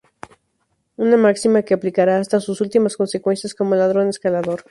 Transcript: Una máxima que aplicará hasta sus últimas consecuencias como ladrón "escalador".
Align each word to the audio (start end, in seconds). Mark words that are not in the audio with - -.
Una 0.97 1.15
máxima 1.25 1.61
que 1.61 1.75
aplicará 1.75 2.17
hasta 2.17 2.39
sus 2.39 2.59
últimas 2.59 2.97
consecuencias 2.97 3.53
como 3.53 3.75
ladrón 3.75 4.09
"escalador". 4.09 4.59